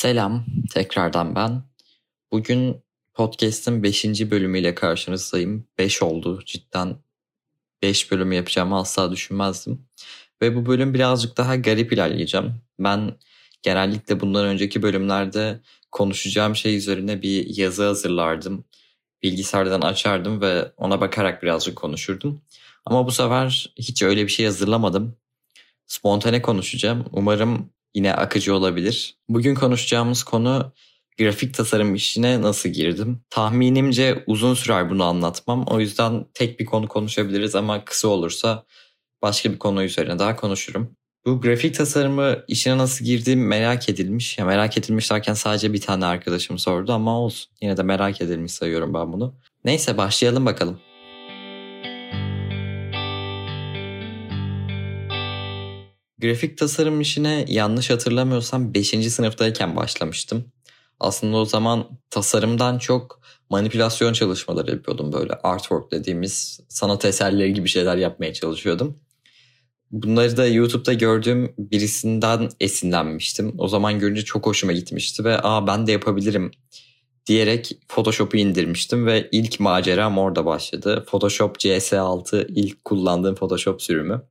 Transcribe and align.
Selam, 0.00 0.44
tekrardan 0.74 1.34
ben. 1.34 1.62
Bugün 2.32 2.82
podcast'in 3.14 3.82
5. 3.82 4.04
bölümüyle 4.04 4.74
karşınızdayım. 4.74 5.66
5 5.78 6.02
oldu 6.02 6.42
cidden. 6.46 6.96
5 7.82 8.10
bölümü 8.10 8.34
yapacağımı 8.34 8.78
asla 8.78 9.12
düşünmezdim. 9.12 9.86
Ve 10.42 10.56
bu 10.56 10.66
bölüm 10.66 10.94
birazcık 10.94 11.36
daha 11.36 11.56
garip 11.56 11.92
ilerleyeceğim. 11.92 12.54
Ben 12.78 13.18
genellikle 13.62 14.20
bundan 14.20 14.46
önceki 14.46 14.82
bölümlerde 14.82 15.60
konuşacağım 15.92 16.56
şey 16.56 16.76
üzerine 16.76 17.22
bir 17.22 17.56
yazı 17.56 17.84
hazırlardım. 17.84 18.64
Bilgisayardan 19.22 19.80
açardım 19.80 20.40
ve 20.40 20.72
ona 20.76 21.00
bakarak 21.00 21.42
birazcık 21.42 21.76
konuşurdum. 21.76 22.42
Ama 22.84 23.06
bu 23.06 23.10
sefer 23.10 23.74
hiç 23.76 24.02
öyle 24.02 24.22
bir 24.22 24.32
şey 24.32 24.46
hazırlamadım. 24.46 25.16
Spontane 25.86 26.42
konuşacağım. 26.42 27.04
Umarım 27.12 27.70
yine 27.94 28.14
akıcı 28.14 28.54
olabilir. 28.54 29.16
Bugün 29.28 29.54
konuşacağımız 29.54 30.22
konu 30.22 30.72
grafik 31.18 31.54
tasarım 31.54 31.94
işine 31.94 32.42
nasıl 32.42 32.68
girdim? 32.68 33.20
Tahminimce 33.30 34.24
uzun 34.26 34.54
sürer 34.54 34.90
bunu 34.90 35.04
anlatmam. 35.04 35.64
O 35.66 35.80
yüzden 35.80 36.26
tek 36.34 36.60
bir 36.60 36.64
konu 36.64 36.88
konuşabiliriz 36.88 37.54
ama 37.54 37.84
kısa 37.84 38.08
olursa 38.08 38.64
başka 39.22 39.52
bir 39.52 39.58
konu 39.58 39.82
üzerine 39.82 40.18
daha 40.18 40.36
konuşurum. 40.36 40.96
Bu 41.26 41.40
grafik 41.40 41.74
tasarımı 41.74 42.36
işine 42.48 42.78
nasıl 42.78 43.04
girdiğim 43.04 43.46
merak 43.46 43.88
edilmiş. 43.88 44.38
Ya 44.38 44.44
merak 44.44 44.78
edilmiş 44.78 45.10
derken 45.10 45.34
sadece 45.34 45.72
bir 45.72 45.80
tane 45.80 46.06
arkadaşım 46.06 46.58
sordu 46.58 46.92
ama 46.92 47.20
olsun. 47.20 47.52
Yine 47.62 47.76
de 47.76 47.82
merak 47.82 48.20
edilmiş 48.20 48.52
sayıyorum 48.52 48.94
ben 48.94 49.12
bunu. 49.12 49.34
Neyse 49.64 49.96
başlayalım 49.96 50.46
bakalım. 50.46 50.80
Grafik 56.20 56.58
tasarım 56.58 57.00
işine 57.00 57.44
yanlış 57.48 57.90
hatırlamıyorsam 57.90 58.74
5. 58.74 58.88
sınıftayken 58.88 59.76
başlamıştım. 59.76 60.44
Aslında 61.00 61.36
o 61.36 61.44
zaman 61.44 61.88
tasarımdan 62.10 62.78
çok 62.78 63.20
manipülasyon 63.50 64.12
çalışmaları 64.12 64.70
yapıyordum 64.70 65.12
böyle 65.12 65.32
artwork 65.32 65.92
dediğimiz 65.92 66.60
sanat 66.68 67.04
eserleri 67.04 67.52
gibi 67.54 67.68
şeyler 67.68 67.96
yapmaya 67.96 68.32
çalışıyordum. 68.32 68.98
Bunları 69.90 70.36
da 70.36 70.46
YouTube'da 70.46 70.92
gördüğüm 70.92 71.54
birisinden 71.58 72.48
esinlenmiştim. 72.60 73.54
O 73.58 73.68
zaman 73.68 73.98
görünce 73.98 74.24
çok 74.24 74.46
hoşuma 74.46 74.72
gitmişti 74.72 75.24
ve 75.24 75.38
aa 75.42 75.66
ben 75.66 75.86
de 75.86 75.92
yapabilirim 75.92 76.50
diyerek 77.26 77.78
Photoshop'u 77.88 78.36
indirmiştim 78.36 79.06
ve 79.06 79.28
ilk 79.32 79.60
maceram 79.60 80.18
orada 80.18 80.44
başladı. 80.44 81.04
Photoshop 81.08 81.56
CS6 81.56 82.46
ilk 82.48 82.84
kullandığım 82.84 83.34
Photoshop 83.34 83.82
sürümü. 83.82 84.22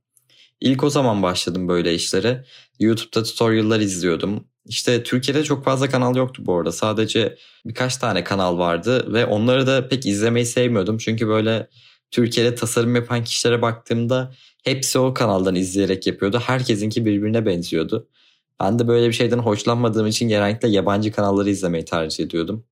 İlk 0.60 0.84
o 0.84 0.90
zaman 0.90 1.22
başladım 1.22 1.68
böyle 1.68 1.94
işlere. 1.94 2.44
YouTube'da 2.78 3.22
tutorial'lar 3.22 3.80
izliyordum. 3.80 4.44
İşte 4.66 5.02
Türkiye'de 5.02 5.44
çok 5.44 5.64
fazla 5.64 5.88
kanal 5.88 6.16
yoktu 6.16 6.42
bu 6.46 6.56
arada. 6.56 6.72
Sadece 6.72 7.36
birkaç 7.66 7.96
tane 7.96 8.24
kanal 8.24 8.58
vardı 8.58 9.12
ve 9.12 9.26
onları 9.26 9.66
da 9.66 9.88
pek 9.88 10.06
izlemeyi 10.06 10.46
sevmiyordum. 10.46 10.98
Çünkü 10.98 11.28
böyle 11.28 11.68
Türkiye'de 12.10 12.54
tasarım 12.54 12.94
yapan 12.94 13.24
kişilere 13.24 13.62
baktığımda 13.62 14.32
hepsi 14.64 14.98
o 14.98 15.14
kanaldan 15.14 15.54
izleyerek 15.54 16.06
yapıyordu. 16.06 16.40
Herkesinki 16.46 17.04
birbirine 17.06 17.46
benziyordu. 17.46 18.08
Ben 18.60 18.78
de 18.78 18.88
böyle 18.88 19.08
bir 19.08 19.12
şeyden 19.12 19.38
hoşlanmadığım 19.38 20.06
için 20.06 20.28
genellikle 20.28 20.68
yabancı 20.68 21.12
kanalları 21.12 21.50
izlemeyi 21.50 21.84
tercih 21.84 22.24
ediyordum. 22.24 22.64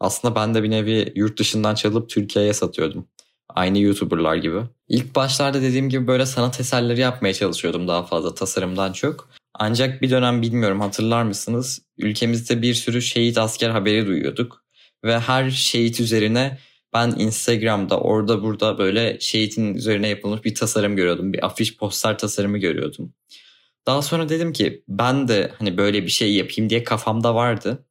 Aslında 0.00 0.34
ben 0.34 0.54
de 0.54 0.62
bir 0.62 0.70
nevi 0.70 1.12
yurt 1.16 1.38
dışından 1.38 1.74
çalıp 1.74 2.08
Türkiye'ye 2.08 2.52
satıyordum. 2.52 3.08
Aynı 3.48 3.78
YouTuber'lar 3.78 4.36
gibi. 4.36 4.62
İlk 4.88 5.14
başlarda 5.14 5.62
dediğim 5.62 5.88
gibi 5.88 6.06
böyle 6.06 6.26
sanat 6.26 6.60
eserleri 6.60 7.00
yapmaya 7.00 7.34
çalışıyordum 7.34 7.88
daha 7.88 8.02
fazla 8.02 8.34
tasarımdan 8.34 8.92
çok. 8.92 9.30
Ancak 9.54 10.02
bir 10.02 10.10
dönem 10.10 10.42
bilmiyorum 10.42 10.80
hatırlar 10.80 11.22
mısınız? 11.22 11.82
Ülkemizde 11.98 12.62
bir 12.62 12.74
sürü 12.74 13.02
şehit 13.02 13.38
asker 13.38 13.70
haberi 13.70 14.06
duyuyorduk. 14.06 14.64
Ve 15.04 15.18
her 15.18 15.50
şehit 15.50 16.00
üzerine 16.00 16.58
ben 16.94 17.14
Instagram'da 17.18 18.00
orada 18.00 18.42
burada 18.42 18.78
böyle 18.78 19.20
şehitin 19.20 19.74
üzerine 19.74 20.08
yapılmış 20.08 20.44
bir 20.44 20.54
tasarım 20.54 20.96
görüyordum. 20.96 21.32
Bir 21.32 21.46
afiş 21.46 21.76
poster 21.76 22.18
tasarımı 22.18 22.58
görüyordum. 22.58 23.14
Daha 23.86 24.02
sonra 24.02 24.28
dedim 24.28 24.52
ki 24.52 24.84
ben 24.88 25.28
de 25.28 25.52
hani 25.58 25.76
böyle 25.76 26.02
bir 26.02 26.08
şey 26.08 26.34
yapayım 26.34 26.70
diye 26.70 26.84
kafamda 26.84 27.34
vardı. 27.34 27.86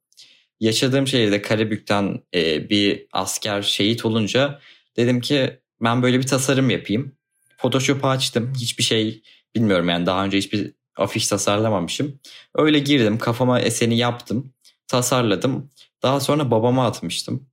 Yaşadığım 0.60 1.06
şehirde 1.06 1.42
Karabük'ten 1.42 2.22
e, 2.34 2.70
bir 2.70 3.06
asker 3.12 3.62
şehit 3.62 4.04
olunca 4.04 4.60
dedim 4.96 5.20
ki 5.20 5.60
ben 5.80 6.02
böyle 6.02 6.18
bir 6.18 6.26
tasarım 6.26 6.70
yapayım. 6.70 7.16
Photoshop'u 7.58 8.08
açtım. 8.08 8.52
Hiçbir 8.56 8.84
şey 8.84 9.22
bilmiyorum 9.54 9.88
yani 9.88 10.06
daha 10.06 10.24
önce 10.24 10.38
hiçbir 10.38 10.72
afiş 10.96 11.28
tasarlamamışım. 11.28 12.20
Öyle 12.54 12.78
girdim 12.78 13.18
kafama 13.18 13.60
eseni 13.60 13.98
yaptım. 13.98 14.54
Tasarladım. 14.88 15.70
Daha 16.02 16.20
sonra 16.20 16.50
babama 16.50 16.86
atmıştım. 16.86 17.48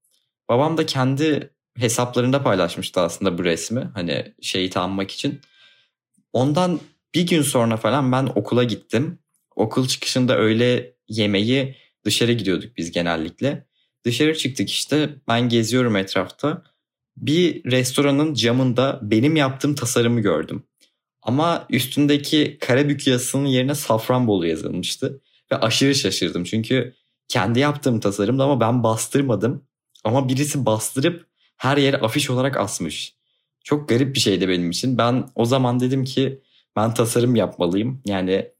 Babam 0.50 0.78
da 0.78 0.86
kendi 0.86 1.54
hesaplarında 1.78 2.44
paylaşmıştı 2.44 3.02
aslında 3.02 3.38
bu 3.38 3.44
resmi. 3.44 3.90
Hani 3.94 4.34
şeyi 4.42 4.70
tanımak 4.70 5.12
için. 5.12 5.42
Ondan 6.34 6.80
bir 7.16 7.28
gün 7.28 7.42
sonra 7.42 7.78
falan 7.78 8.12
ben 8.12 8.26
okula 8.36 8.64
gittim. 8.64 9.20
Okul 9.56 9.88
çıkışında 9.88 10.38
öyle 10.38 10.94
yemeği 11.08 11.78
dışarı 12.06 12.31
gidiyorduk 12.31 12.78
biz 12.78 12.92
genellikle. 12.92 13.68
Dışarı 14.06 14.38
çıktık 14.38 14.70
işte 14.70 15.10
ben 15.28 15.50
geziyorum 15.50 15.96
etrafta. 15.96 16.64
Bir 17.18 17.72
restoranın 17.72 18.34
camında 18.34 19.00
benim 19.02 19.36
yaptığım 19.36 19.76
tasarımı 19.76 20.22
gördüm. 20.22 20.64
Ama 21.22 21.66
üstündeki 21.70 22.58
Karabük 22.62 23.08
yazısının 23.08 23.46
yerine 23.46 23.76
Safranbolu 23.76 24.48
yazılmıştı. 24.48 25.22
Ve 25.52 25.56
aşırı 25.56 25.96
şaşırdım 25.96 26.44
çünkü 26.44 26.94
kendi 27.28 27.60
yaptığım 27.60 28.00
tasarımdı 28.00 28.44
ama 28.44 28.60
ben 28.60 28.84
bastırmadım. 28.84 29.64
Ama 30.04 30.30
birisi 30.30 30.66
bastırıp 30.66 31.26
her 31.58 31.78
yere 31.78 31.98
afiş 31.98 32.30
olarak 32.30 32.58
asmış. 32.58 33.16
Çok 33.64 33.90
garip 33.90 34.16
bir 34.16 34.20
şeydi 34.20 34.50
benim 34.50 34.70
için. 34.70 34.98
Ben 34.98 35.30
o 35.36 35.46
zaman 35.46 35.80
dedim 35.80 36.04
ki 36.04 36.42
ben 36.76 36.94
tasarım 36.94 37.36
yapmalıyım. 37.36 38.02
Yani 38.06 38.52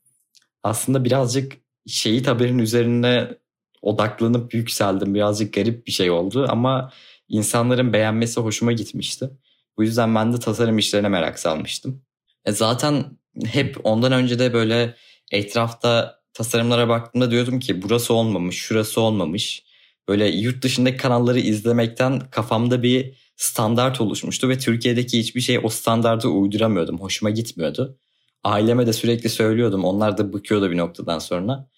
aslında 0.64 1.06
birazcık 1.06 1.54
şehit 1.88 2.28
haberin 2.28 2.58
üzerine 2.58 3.38
odaklanıp 3.82 4.54
yükseldim. 4.54 5.16
Birazcık 5.16 5.54
garip 5.54 5.88
bir 5.88 5.92
şey 5.92 6.12
oldu 6.12 6.46
ama 6.50 6.92
insanların 7.32 7.94
beğenmesi 7.94 8.42
hoşuma 8.42 8.72
gitmişti. 8.72 9.30
Bu 9.78 9.84
yüzden 9.84 10.16
ben 10.16 10.34
de 10.34 10.40
tasarım 10.40 10.78
işlerine 10.78 11.10
merak 11.10 11.40
salmıştım. 11.40 12.02
E 12.46 12.52
zaten 12.52 13.06
hep 13.46 13.78
ondan 13.84 14.12
önce 14.12 14.40
de 14.40 14.54
böyle 14.54 14.96
etrafta 15.32 16.20
tasarımlara 16.34 16.90
baktığımda 16.90 17.32
diyordum 17.32 17.60
ki 17.60 17.82
burası 17.82 18.14
olmamış, 18.14 18.56
şurası 18.56 19.02
olmamış. 19.02 19.64
Böyle 20.08 20.28
yurt 20.28 20.64
dışındaki 20.64 20.98
kanalları 20.98 21.40
izlemekten 21.40 22.20
kafamda 22.20 22.84
bir 22.84 23.14
standart 23.36 24.02
oluşmuştu 24.02 24.50
ve 24.50 24.58
Türkiye'deki 24.58 25.20
hiçbir 25.20 25.42
şey 25.42 25.60
o 25.64 25.70
standartı 25.70 26.30
uyduramıyordum. 26.30 27.00
Hoşuma 27.02 27.30
gitmiyordu. 27.30 27.98
Aileme 28.44 28.88
de 28.88 28.94
sürekli 28.94 29.30
söylüyordum. 29.30 29.86
Onlar 29.86 30.18
da 30.18 30.34
bıkıyordu 30.34 30.72
bir 30.72 30.78
noktadan 30.78 31.20
sonra. 31.20 31.70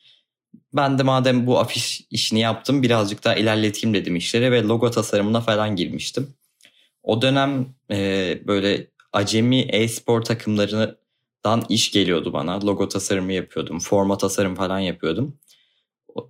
Ben 0.74 0.98
de 0.98 1.04
madem 1.04 1.48
bu 1.48 1.60
afiş 1.60 2.02
işini 2.12 2.40
yaptım 2.40 2.84
birazcık 2.84 3.24
daha 3.24 3.36
ilerleteyim 3.36 3.94
dedim 3.94 4.16
işleri 4.16 4.52
ve 4.52 4.64
logo 4.64 4.92
tasarımına 4.92 5.42
falan 5.42 5.76
girmiştim. 5.76 6.34
O 7.04 7.22
dönem 7.22 7.66
e, 7.92 8.40
böyle 8.48 8.88
acemi 9.14 9.60
e-spor 9.60 10.22
takımlarından 10.22 11.66
iş 11.70 11.92
geliyordu 11.92 12.34
bana. 12.34 12.66
Logo 12.66 12.88
tasarımı 12.88 13.34
yapıyordum, 13.34 13.80
forma 13.80 14.18
tasarım 14.18 14.56
falan 14.56 14.80
yapıyordum. 14.80 15.38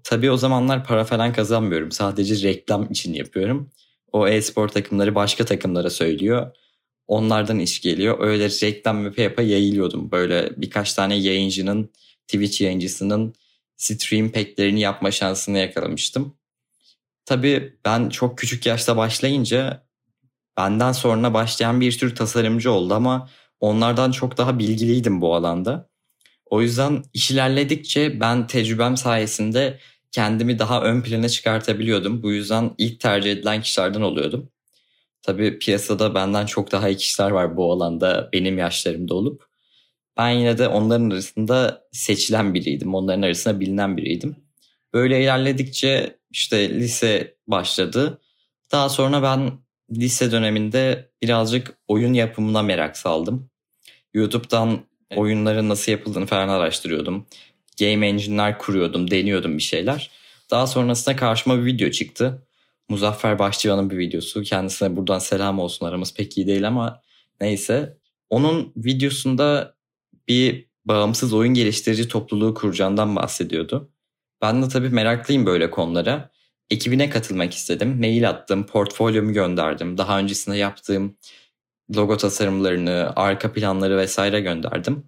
Tabii 0.04 0.32
o 0.32 0.38
zamanlar 0.38 0.86
para 0.86 1.04
falan 1.04 1.34
kazanmıyorum. 1.34 1.92
Sadece 1.92 2.48
reklam 2.48 2.92
için 2.92 3.14
yapıyorum. 3.14 3.70
O 4.12 4.28
e-spor 4.28 4.68
takımları 4.68 5.16
başka 5.16 5.46
takımlara 5.46 5.90
söylüyor. 5.90 6.52
Onlardan 7.08 7.60
iş 7.60 7.82
geliyor. 7.82 8.18
Öyle 8.20 8.50
reklam 8.50 9.06
yapa 9.06 9.22
yapa 9.22 9.42
yayılıyordum. 9.42 10.12
Böyle 10.12 10.50
birkaç 10.58 10.94
tane 10.94 11.16
yayıncının, 11.16 11.90
Twitch 12.28 12.62
yayıncısının 12.62 13.34
stream 13.78 14.32
pack'lerini 14.32 14.80
yapma 14.80 15.12
şansını 15.12 15.58
yakalamıştım. 15.58 16.38
Tabii 17.26 17.78
ben 17.86 18.10
çok 18.10 18.38
küçük 18.38 18.66
yaşta 18.66 18.98
başlayınca 18.98 19.88
benden 20.58 20.92
sonra 20.92 21.34
başlayan 21.34 21.82
bir 21.82 21.92
sürü 21.92 22.14
tasarımcı 22.14 22.72
oldu 22.72 22.94
ama 22.94 23.30
onlardan 23.60 24.12
çok 24.12 24.38
daha 24.38 24.60
bilgiliydim 24.60 25.22
bu 25.22 25.36
alanda. 25.36 25.90
O 26.46 26.62
yüzden 26.62 27.04
iş 27.14 27.32
ilerledikçe 27.32 28.20
ben 28.20 28.48
tecrübem 28.48 28.98
sayesinde 28.98 29.80
kendimi 30.12 30.60
daha 30.60 30.82
ön 30.82 31.02
plana 31.02 31.30
çıkartabiliyordum. 31.30 32.24
Bu 32.24 32.32
yüzden 32.32 32.72
ilk 32.78 33.00
tercih 33.00 33.32
edilen 33.32 33.62
kişilerden 33.62 34.02
oluyordum. 34.02 34.50
Tabii 35.22 35.60
piyasada 35.60 36.16
benden 36.16 36.46
çok 36.46 36.72
daha 36.72 36.90
iyi 36.90 36.98
kişiler 36.98 37.32
var 37.32 37.58
bu 37.58 37.72
alanda 37.74 38.30
benim 38.34 38.58
yaşlarımda 38.58 39.14
olup. 39.14 39.53
Ben 40.18 40.30
yine 40.30 40.58
de 40.58 40.68
onların 40.68 41.10
arasında 41.10 41.88
seçilen 41.92 42.54
biriydim. 42.54 42.96
Onların 42.96 43.22
arasında 43.22 43.60
bilinen 43.60 43.98
biriydim. 43.98 44.36
Böyle 44.94 45.24
ilerledikçe 45.24 46.18
işte 46.32 46.70
lise 46.70 47.36
başladı. 47.48 48.22
Daha 48.72 48.90
sonra 48.90 49.24
ben 49.24 49.52
lise 49.92 50.32
döneminde 50.32 51.10
birazcık 51.22 51.78
oyun 51.88 52.14
yapımına 52.14 52.62
merak 52.62 52.98
saldım. 52.98 53.50
YouTube'dan 54.14 54.80
oyunların 55.16 55.70
nasıl 55.70 55.92
yapıldığını 55.92 56.26
falan 56.26 56.50
araştırıyordum. 56.50 57.26
Game 57.80 58.08
engine'ler 58.08 58.58
kuruyordum, 58.58 59.12
deniyordum 59.12 59.58
bir 59.58 59.64
şeyler. 59.64 60.12
Daha 60.52 60.68
sonrasında 60.68 61.16
karşıma 61.16 61.58
bir 61.58 61.66
video 61.66 61.90
çıktı. 61.90 62.48
Muzaffer 62.90 63.40
Başçıvan'ın 63.40 63.90
bir 63.90 63.98
videosu. 63.98 64.44
Kendisine 64.44 64.96
buradan 64.96 65.20
selam 65.20 65.60
olsun 65.60 65.86
aramız 65.86 66.14
pek 66.14 66.38
iyi 66.38 66.48
değil 66.48 66.68
ama 66.68 67.02
neyse. 67.42 67.98
Onun 68.30 68.74
videosunda 68.76 69.76
bir 70.28 70.68
bağımsız 70.86 71.34
oyun 71.34 71.54
geliştirici 71.54 72.08
topluluğu 72.08 72.54
kuracağından 72.54 73.16
bahsediyordu. 73.16 73.92
Ben 74.42 74.64
de 74.64 74.68
tabii 74.68 74.90
meraklıyım 74.90 75.46
böyle 75.46 75.70
konulara. 75.70 76.30
Ekibine 76.70 77.10
katılmak 77.10 77.54
istedim. 77.54 78.00
Mail 78.00 78.30
attım, 78.30 78.66
portfolyomu 78.66 79.34
gönderdim. 79.34 79.98
Daha 79.98 80.20
öncesinde 80.20 80.58
yaptığım 80.58 81.18
logo 81.96 82.18
tasarımlarını, 82.18 83.14
arka 83.16 83.54
planları 83.54 83.98
vesaire 83.98 84.42
gönderdim. 84.42 85.04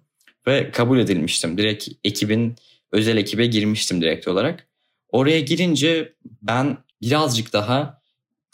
Ve 0.46 0.70
kabul 0.70 0.98
edilmiştim. 0.98 1.58
Direkt 1.58 1.88
ekibin, 2.04 2.56
özel 2.92 3.16
ekibe 3.16 3.46
girmiştim 3.46 4.00
direkt 4.00 4.28
olarak. 4.28 4.68
Oraya 5.08 5.40
girince 5.40 6.14
ben 6.42 6.78
birazcık 7.02 7.52
daha 7.52 8.02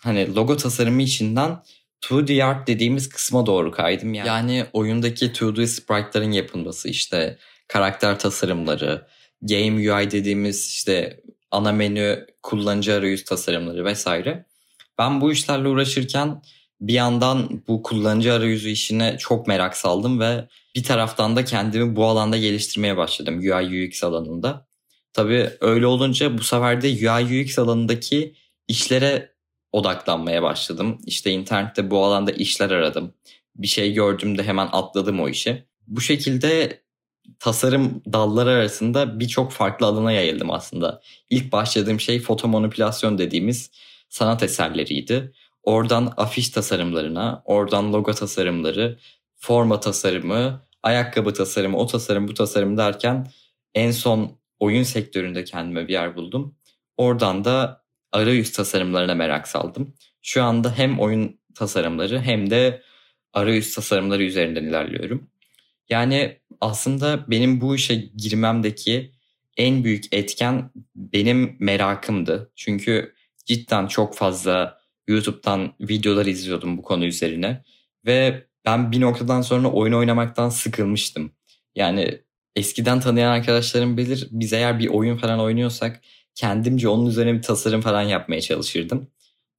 hani 0.03 0.35
logo 0.35 0.57
tasarımı 0.57 1.03
içinden 1.03 1.63
2D 2.03 2.45
art 2.45 2.67
dediğimiz 2.67 3.09
kısma 3.09 3.47
doğru 3.47 3.71
kaydım. 3.71 4.15
Yani, 4.15 4.29
yani 4.29 4.67
oyundaki 4.73 5.27
2D 5.27 5.67
sprite'ların 5.67 6.33
yapılması 6.33 6.89
işte 6.89 7.39
karakter 7.69 8.19
tasarımları, 8.19 9.07
game 9.43 9.93
UI 9.93 10.11
dediğimiz 10.11 10.69
işte 10.69 11.21
ana 11.51 11.73
menü, 11.73 12.27
kullanıcı 12.43 12.95
arayüz 12.95 13.25
tasarımları 13.25 13.85
vesaire. 13.85 14.47
Ben 14.99 15.21
bu 15.21 15.33
işlerle 15.33 15.69
uğraşırken 15.69 16.43
bir 16.81 16.95
yandan 16.95 17.63
bu 17.69 17.83
kullanıcı 17.83 18.33
arayüzü 18.33 18.69
işine 18.69 19.17
çok 19.19 19.47
merak 19.47 19.77
saldım 19.77 20.21
ve 20.21 20.49
bir 20.77 20.83
taraftan 20.83 21.37
da 21.37 21.45
kendimi 21.45 21.97
bu 21.97 22.07
alanda 22.07 22.37
geliştirmeye 22.37 22.97
başladım 22.97 23.39
UI 23.39 23.89
UX 23.89 24.05
alanında. 24.05 24.67
Tabii 25.13 25.51
öyle 25.61 25.87
olunca 25.87 26.39
bu 26.39 26.43
sefer 26.43 26.83
de 26.83 26.89
UI 26.89 27.43
UX 27.43 27.59
alanındaki 27.59 28.35
işlere 28.69 29.32
odaklanmaya 29.73 30.43
başladım. 30.43 30.99
İşte 31.07 31.31
internette 31.31 31.91
bu 31.91 32.05
alanda 32.05 32.31
işler 32.31 32.71
aradım. 32.71 33.15
Bir 33.55 33.67
şey 33.67 33.93
gördüğümde 33.93 34.43
hemen 34.43 34.69
atladım 34.73 35.21
o 35.21 35.29
işe. 35.29 35.67
Bu 35.87 36.01
şekilde 36.01 36.83
tasarım 37.39 38.03
dalları 38.13 38.51
arasında 38.51 39.21
birçok 39.21 39.53
farklı 39.53 39.87
alana 39.87 40.13
yayıldım 40.13 40.51
aslında. 40.51 41.01
İlk 41.31 41.53
başladığım 41.53 42.01
şey 42.01 42.21
foto 42.21 42.49
manipülasyon 42.49 43.19
dediğimiz 43.19 43.71
sanat 44.09 44.43
eserleriydi. 44.43 45.33
Oradan 45.63 46.15
afiş 46.17 46.51
tasarımlarına, 46.51 47.43
oradan 47.45 47.93
logo 47.93 48.13
tasarımları, 48.13 48.99
forma 49.37 49.81
tasarımı, 49.81 50.67
ayakkabı 50.83 51.35
tasarımı, 51.35 51.79
o 51.79 51.87
tasarım, 51.87 52.29
bu 52.29 52.35
tasarım 52.35 52.77
derken 52.77 53.31
en 53.75 53.91
son 53.91 54.39
oyun 54.59 54.83
sektöründe 54.83 55.45
kendime 55.45 55.89
bir 55.89 55.93
yer 55.93 56.17
buldum. 56.17 56.57
Oradan 56.97 57.45
da 57.45 57.82
arayüz 58.13 58.53
tasarımlarına 58.53 59.15
merak 59.15 59.49
saldım. 59.49 59.95
Şu 60.23 60.43
anda 60.43 60.79
hem 60.79 61.01
oyun 61.01 61.41
tasarımları 61.55 62.21
hem 62.21 62.51
de 62.51 62.83
arayüz 63.33 63.75
tasarımları 63.75 64.23
üzerinden 64.23 64.65
ilerliyorum. 64.65 65.31
Yani 65.89 66.41
aslında 66.61 67.31
benim 67.31 67.61
bu 67.61 67.75
işe 67.75 67.95
girmemdeki 67.95 69.13
en 69.57 69.85
büyük 69.85 70.15
etken 70.15 70.71
benim 70.97 71.57
merakımdı. 71.61 72.53
Çünkü 72.57 73.15
cidden 73.47 73.87
çok 73.87 74.17
fazla 74.17 74.79
YouTube'dan 75.09 75.73
videolar 75.81 76.27
izliyordum 76.27 76.79
bu 76.79 76.83
konu 76.83 77.05
üzerine. 77.05 77.63
Ve 78.07 78.47
ben 78.65 78.93
bir 78.93 79.01
noktadan 79.01 79.43
sonra 79.43 79.69
oyun 79.69 79.93
oynamaktan 79.93 80.49
sıkılmıştım. 80.49 81.33
Yani 81.75 82.21
eskiden 82.57 83.01
tanıyan 83.01 83.33
arkadaşlarım 83.33 83.97
bilir 83.97 84.29
biz 84.31 84.53
eğer 84.53 84.79
bir 84.79 84.89
oyun 84.89 85.17
falan 85.17 85.41
oynuyorsak 85.41 86.01
kendimce 86.35 86.89
onun 86.89 87.07
üzerine 87.07 87.35
bir 87.35 87.43
tasarım 87.43 87.81
falan 87.81 88.03
yapmaya 88.03 88.41
çalışırdım. 88.41 89.09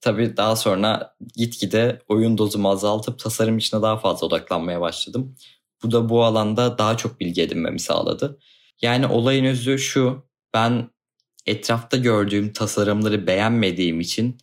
Tabii 0.01 0.37
daha 0.37 0.55
sonra 0.55 1.15
gitgide 1.35 2.01
oyun 2.07 2.37
dozumu 2.37 2.69
azaltıp 2.69 3.19
tasarım 3.19 3.57
içine 3.57 3.81
daha 3.81 3.97
fazla 3.97 4.27
odaklanmaya 4.27 4.81
başladım. 4.81 5.35
Bu 5.83 5.91
da 5.91 6.09
bu 6.09 6.23
alanda 6.23 6.77
daha 6.77 6.97
çok 6.97 7.19
bilgi 7.19 7.41
edinmemi 7.41 7.79
sağladı. 7.79 8.39
Yani 8.81 9.07
olayın 9.07 9.45
özü 9.45 9.79
şu. 9.79 10.27
Ben 10.53 10.89
etrafta 11.45 11.97
gördüğüm 11.97 12.53
tasarımları 12.53 13.27
beğenmediğim 13.27 13.99
için 13.99 14.37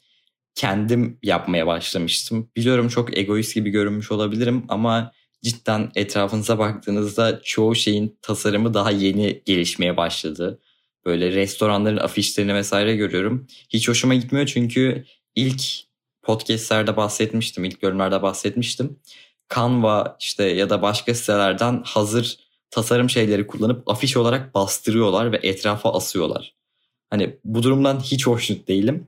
kendim 0.54 1.18
yapmaya 1.22 1.66
başlamıştım. 1.66 2.50
Biliyorum 2.56 2.88
çok 2.88 3.18
egoist 3.18 3.54
gibi 3.54 3.70
görünmüş 3.70 4.12
olabilirim 4.12 4.64
ama 4.68 5.12
cidden 5.44 5.92
etrafınıza 5.94 6.58
baktığınızda 6.58 7.40
çoğu 7.42 7.74
şeyin 7.74 8.18
tasarımı 8.22 8.74
daha 8.74 8.90
yeni 8.90 9.42
gelişmeye 9.44 9.96
başladı. 9.96 10.60
Böyle 11.04 11.32
restoranların 11.32 11.96
afişlerini 11.96 12.54
vesaire 12.54 12.96
görüyorum. 12.96 13.46
Hiç 13.68 13.88
hoşuma 13.88 14.14
gitmiyor 14.14 14.46
çünkü 14.46 15.04
ilk 15.34 15.62
podcastlerde 16.22 16.96
bahsetmiştim, 16.96 17.64
ilk 17.64 17.82
bölümlerde 17.82 18.22
bahsetmiştim. 18.22 18.96
Canva 19.54 20.16
işte 20.20 20.44
ya 20.44 20.70
da 20.70 20.82
başka 20.82 21.14
sitelerden 21.14 21.82
hazır 21.84 22.38
tasarım 22.70 23.10
şeyleri 23.10 23.46
kullanıp 23.46 23.90
afiş 23.90 24.16
olarak 24.16 24.54
bastırıyorlar 24.54 25.32
ve 25.32 25.40
etrafa 25.42 25.92
asıyorlar. 25.92 26.54
Hani 27.10 27.36
bu 27.44 27.62
durumdan 27.62 28.00
hiç 28.00 28.26
hoşnut 28.26 28.68
değilim. 28.68 29.06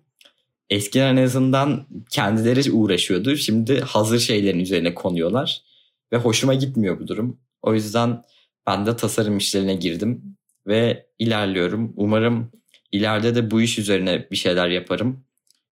Eskiden 0.71 1.17
en 1.17 1.25
azından 1.25 1.87
kendileri 2.11 2.73
uğraşıyordu. 2.73 3.37
Şimdi 3.37 3.81
hazır 3.81 4.19
şeylerin 4.19 4.59
üzerine 4.59 4.95
konuyorlar. 4.95 5.63
Ve 6.13 6.17
hoşuma 6.17 6.55
gitmiyor 6.55 7.01
bu 7.01 7.09
durum. 7.09 7.41
O 7.63 7.75
yüzden 7.75 8.23
ben 8.67 8.87
de 8.87 8.97
tasarım 8.97 9.39
işlerine 9.39 9.75
girdim. 9.75 10.37
Ve 10.67 11.07
ilerliyorum. 11.19 11.93
Umarım 11.97 12.53
ileride 12.93 13.35
de 13.35 13.51
bu 13.51 13.63
iş 13.63 13.79
üzerine 13.79 14.27
bir 14.31 14.37
şeyler 14.37 14.69
yaparım. 14.69 15.25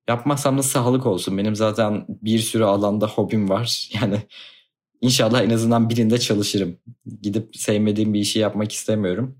Yapmazsam 0.07 0.57
da 0.57 0.63
sağlık 0.63 1.05
olsun. 1.05 1.37
Benim 1.37 1.55
zaten 1.55 2.05
bir 2.09 2.39
sürü 2.39 2.63
alanda 2.63 3.07
hobim 3.07 3.49
var. 3.49 3.89
Yani 4.01 4.17
İnşallah 5.01 5.41
en 5.41 5.49
azından 5.49 5.89
birinde 5.89 6.19
çalışırım. 6.19 6.77
Gidip 7.21 7.55
sevmediğim 7.55 8.13
bir 8.13 8.19
işi 8.19 8.39
yapmak 8.39 8.71
istemiyorum. 8.71 9.39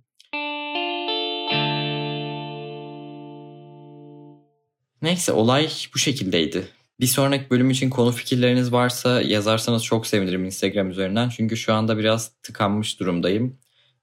Neyse 5.02 5.32
olay 5.32 5.70
bu 5.94 6.00
şekildeydi. 6.00 6.68
Bir 7.00 7.06
sonraki 7.06 7.50
bölüm 7.50 7.70
için 7.70 7.90
konu 7.90 8.12
fikirleriniz 8.12 8.72
varsa 8.72 9.22
yazarsanız 9.22 9.84
çok 9.84 10.08
sevinirim 10.08 10.46
Instagram 10.46 10.90
üzerinden. 10.90 11.30
Çünkü 11.30 11.58
şu 11.58 11.74
anda 11.74 11.98
biraz 11.98 12.32
tıkanmış 12.44 13.00
durumdayım. 13.00 13.58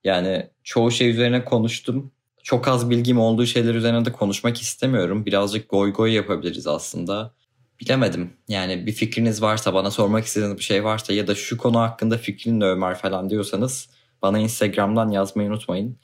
Yani 0.07 0.49
çoğu 0.63 0.91
şey 0.91 1.09
üzerine 1.09 1.45
konuştum. 1.45 2.11
Çok 2.43 2.67
az 2.67 2.89
bilgim 2.89 3.19
olduğu 3.19 3.45
şeyler 3.45 3.75
üzerine 3.75 4.05
de 4.05 4.11
konuşmak 4.11 4.61
istemiyorum. 4.61 5.25
Birazcık 5.25 5.69
goy 5.69 5.93
goy 5.93 6.11
yapabiliriz 6.11 6.67
aslında. 6.67 7.33
Bilemedim. 7.79 8.33
Yani 8.47 8.85
bir 8.85 8.91
fikriniz 8.91 9.41
varsa 9.41 9.73
bana 9.73 9.91
sormak 9.91 10.25
istediğiniz 10.25 10.57
bir 10.57 10.63
şey 10.63 10.83
varsa 10.83 11.13
ya 11.13 11.27
da 11.27 11.35
şu 11.35 11.57
konu 11.57 11.79
hakkında 11.79 12.17
fikrin 12.17 12.61
Ömer 12.61 12.95
falan 12.95 13.29
diyorsanız 13.29 13.89
bana 14.21 14.39
Instagram'dan 14.39 15.09
yazmayı 15.09 15.49
unutmayın. 15.49 15.97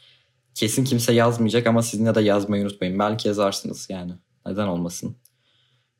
Kesin 0.55 0.83
kimse 0.83 1.13
yazmayacak 1.13 1.67
ama 1.67 1.81
sizin 1.81 2.15
de 2.15 2.21
yazmayı 2.21 2.63
unutmayın. 2.63 2.99
Belki 2.99 3.27
yazarsınız 3.27 3.87
yani. 3.89 4.11
Neden 4.45 4.67
olmasın. 4.67 5.15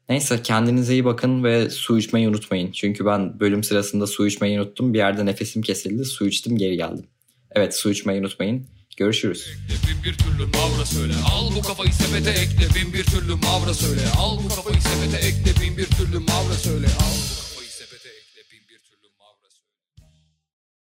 Neyse 0.10 0.42
kendinize 0.44 0.94
iyi 0.94 1.06
bakın 1.06 1.44
ve 1.44 1.70
su 1.70 1.98
içmeyi 1.98 2.30
unutmayın. 2.30 2.72
Çünkü 2.72 3.06
ben 3.06 3.40
bölüm 3.40 3.64
sırasında 3.64 4.08
su 4.08 4.28
içmeyi 4.28 4.62
unuttum. 4.62 4.94
Bir 4.94 4.98
yerde 4.98 5.26
nefesim 5.26 5.62
kesildi. 5.62 6.06
Su 6.06 6.28
içtim 6.28 6.58
geri 6.58 6.78
geldim. 6.78 7.06
Evet 7.56 7.76
su 7.76 7.92
içmeyi 7.92 8.20
unutmayın. 8.20 8.68
Görüşürüz. 8.98 9.48
Bin 9.88 10.04
bir 10.04 10.18
türlü 10.18 10.46
mavra 10.46 10.86
söyle. 10.86 11.14
Al 11.32 11.56
bu 11.56 11.62
kafayı 11.62 11.94
sepete 11.94 12.30
ekle. 12.30 12.76
Bin 12.76 12.94
bir 12.94 13.04
türlü 13.04 13.36
mavra 13.36 13.74
söyle. 13.74 14.02
Al 14.18 14.38
bu 14.44 14.50
kafayı 14.50 14.82
sepete 14.82 15.28
ekle. 15.28 15.62
Bin 15.62 15.78
bir 15.78 15.86
türlü 15.86 16.20
mavra 16.20 16.54
söyle. 16.54 16.88
Al 16.88 17.14
bu 17.40 17.43